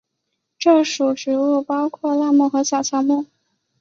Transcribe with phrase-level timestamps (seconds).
[0.57, 3.27] 这属植物包括灌木和小乔木。